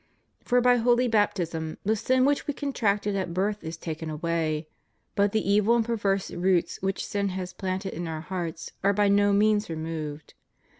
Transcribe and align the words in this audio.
For 0.43 0.61
by 0.61 0.77
holy 0.77 1.07
baptism 1.07 1.77
the 1.85 1.95
sin 1.95 2.25
which 2.25 2.47
we 2.47 2.55
contracted 2.55 3.15
at 3.15 3.35
birth 3.35 3.63
is 3.63 3.77
taken 3.77 4.09
away; 4.09 4.67
but 5.13 5.31
the 5.31 5.47
evil 5.47 5.75
and 5.75 5.85
perverse 5.85 6.31
roots 6.31 6.81
which 6.81 7.05
sin 7.05 7.29
has 7.29 7.53
planted 7.53 7.93
in 7.93 8.07
our 8.07 8.21
hearts 8.21 8.71
are 8.83 8.93
by 8.93 9.09
no 9.09 9.31
means 9.31 9.69
removed. 9.69 10.33